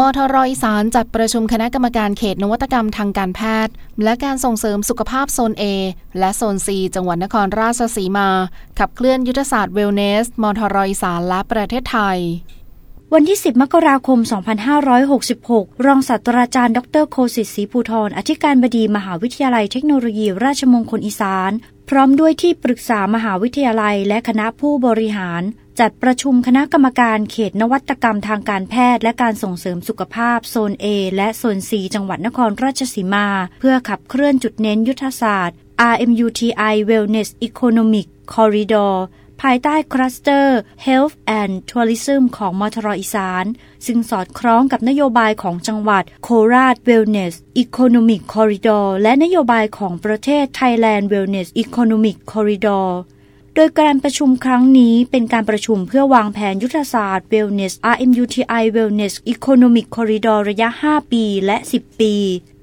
[0.00, 3.74] มทรอีสานจัดประชุมคณะกรรมการเขตนวัตกรรมทางการแพทย์
[4.04, 5.64] และการส่งเสริมสุขภาพโซน A
[6.18, 8.28] และโซน C จังหวัดนครราชสีมา
[8.78, 12.18] ขับเคลื่อนยุทธศาสตร์เวลเนส มทรอีสานและประเทศไทย
[13.14, 14.18] วันที่ 10 มกราคม
[15.02, 21.50] 2566 รองศาสตราจารย์ ดรโคสิทธิ์ศรีภูทร อธิการบดีมหาวิทยาลัยเทคโนโลยี ราชมงคลอีสาน
[21.88, 25.42] พร้อมด้วยที่ปรึกษามหาวิทยาลัยและคณะผู้บริหาร
[25.80, 30.86] จัดประชุมคณะกรรมการเขตนวัตกรรมทางการแพทย์ และการส่งเสริมสุขภาพโซน A
[31.16, 33.28] และโซน C จังหวัดนครราชสีมา
[33.60, 35.56] เพื่อขับเคลื่อนจุดเน้นยุทธศาสตร์
[35.92, 38.94] RMUTI Wellness Economic Corridor
[39.42, 43.44] ภายใต้คลัสเตอร์ Health and Tourism ของมทรอีสาน
[43.86, 52.88] ซึ่งสอดคล้องกับนโยบายของจังหวัดโคราช Wellness Economic Corridor และนโยบายของประเทศ Thailand Wellness Economic Corridor
[53.54, 62.14] โดยการประชุมครั้งนี้เป็นการประชุมเพื่อวางแผนยุทธศาสตร์ Wellness RMUTI Wellness Economic Corridor ระยะ 5 ปี และ 10 ปี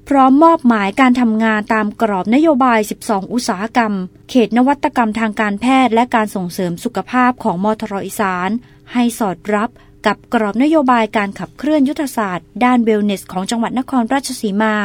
[0.09, 3.93] พร้อมมอบหมายการทำงานตามกรอบนโยบาย 12 อุตสาหกรรม
[4.29, 8.49] เขตนวัตกรรมทางการแพทย์ และการส่งเสริมสุขภาพของมทรอีสาน
[8.93, 9.69] ให้สอดรับ
[10.05, 14.75] กับกรอบนโยบายการขับเคลื่อนยุทธศาสตร์ ด้านเวลเนสของจังหวัดนครราชสีมา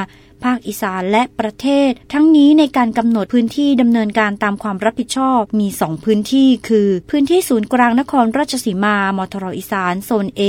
[0.44, 10.42] ภาคอีสานและประเทศ ทั้งนี้ในการกำหนดพื้นที่ดำเนินการตามความรับผิดชอบมี 2 พื้นที่ คือพื้นที่ศูนย์กลางนครราชสีมามทรอีสานโซน A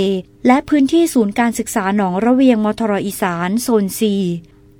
[0.47, 4.01] และพื้นที่ศูนย์การศึกษาหนองระเวียงมทรอีสานโซน C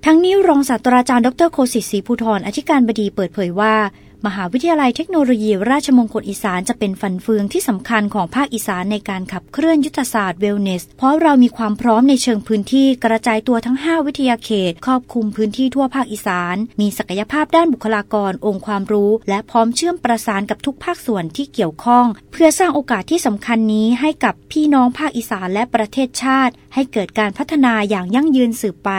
[0.06, 3.76] ทั้งนี้รองศาสตราจารย์ดรโคสิตศรีภูธรอธิการบดีเปิดเผยว่า
[4.26, 28.92] มหาวิทยาลัยเทคโนโลยีราชมงคลอีสานจะเป็นฟันเฟืองที่สำคัญของภาคอีสานในการขับเคลื่อนยุทธศาสตร์เวลเนส เพราะเรามีความพร้อมในเชิงพื้นที่กระจายตัวทั้ง 5 วิทยาเขต ครอบคลุมพื้นที่ทั่วภาคอีสาน มีศักยภาพด้านบุคลากร องค์ความรู้ และพร้อมเชื่อมประสานกับทุกภาคส่วนที่เกี่ยวข้อง เพื่อสร้างโอกาสที่สำคัญนี้ให้กับพี่น้องภาคอีสานและประเทศชาติ ให้เกิดการพัฒนาอย่างยั่งยืนสืบไป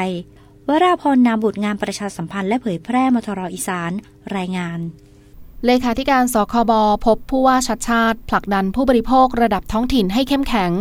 [0.69, 3.91] วราพรนามบุตรงานประชาสัมพันธ์และเผยแพร่มทรอีสาน
[4.37, 4.81] รายงาน
[5.65, 6.72] เลขาธิการสคบ
[7.06, 10.72] พบผู้ว่าชัดชาติผลักดันผู้บริโภคระดับท้องถิ่นให้เข้มแข็ง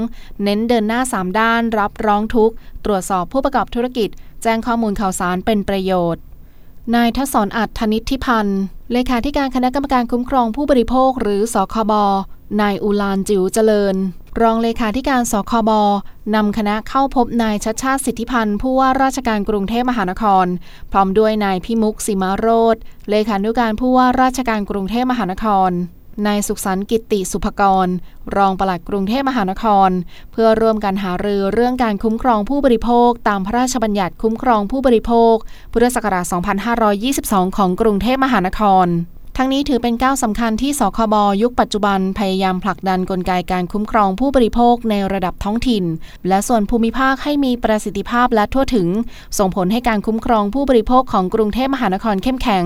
[0.43, 4.09] เน้นเดินหน้า 3 ด้าน รับร้องทุกข์ ตรวจสอบผู้ประกอบธุรกิจ
[4.43, 6.21] แจ้งข้อมูลข่าวสารเป็นประโยชน์
[6.95, 11.93] นายทศรอัดธนิตทิพันธ์เลขาธิการคณะกรรมการคุ้มครองผู้บริโภคหรือสคบ
[12.61, 13.95] นายอุลานจิ๋วเจริญ
[14.41, 15.71] รองเลขาธิการสคบ
[16.35, 20.45] นำคณะเข้าพบนายชัดชาติสิทธิพันธ์ผู้ว่าราชการกรุงเทพมหานคร
[20.91, 22.75] พร้อมด้วยนายพิมุกสิมาโรธ
[23.09, 25.71] เลขานุการผู้ว่าราชการกรุงเทพมหานคร
[26.27, 27.87] นายสุขสันต์กิตติสุภกร
[28.37, 29.89] รองปลัดกรุงเทพมหานคร
[30.31, 35.35] เพื่อร่วมกันหารือเรื่องการคุ้มครองผู้บริโภค ตามพระราชบัญญัติคุ้มครองผู้บริโภค
[35.71, 36.25] พุทธศักราช
[36.91, 38.87] 2522 ของกรุงเทพมหานคร
[39.37, 45.83] ทั้งนี้ถือเป็นก้าวสำคัญที่สคบยุคปัจจุบันพยายามผลักดันกลไกการคุ้มครองผู้บริโภคในระดับท้องถิ่น
[46.27, 48.87] และส่วนภูมิภาคให้มีประสิทธิภาพและทั่วถึง
[49.37, 52.65] ส่งผลให้การคุ้มครองผู้บริโภคของกรุงเทพมหานครเข้มแข็ง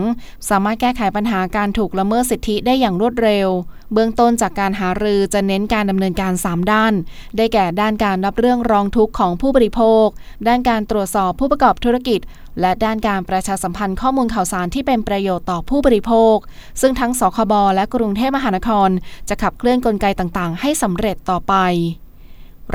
[0.49, 3.47] สามารถแก้ไขปัญหาการถูกละเมิดสิทธิได้อย่างรวดเร็ว
[3.93, 6.93] เบื้องต้นจากการหารือจะเน้นการดำเนินการ 3 ด้าน
[7.37, 10.05] ได้แก่ด้านการรับเรื่องร้องทุกข์ของผู้บริโภค
[10.47, 12.19] ด้านการตรวจสอบผู้ประกอบธุรกิจ
[12.61, 16.35] และด้านการประชาสัมพันธ์ข้อมูลข่าวสารที่เป็นประโยชน์ต่อผู้บริโภค
[16.81, 18.89] ซึ่งทั้งสคบและกรุงเทพมหานคร
[19.29, 21.55] จะขับเคลื่อนกลไกต่างๆ ให้สำเร็จต่อไป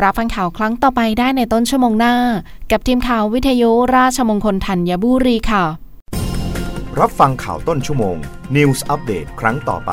[0.02, 2.14] รับฟังข่าวครั้งต่อไปได้ในต้นชั่วโมงหน้า
[2.70, 5.64] กับทีมข่าววิทยุราชมงคลธัญบุรีค่ะ
[7.00, 8.16] รับฟังข่าวต้นชั่วโมง
[8.56, 9.92] News อัปเดตครั้งต่อไป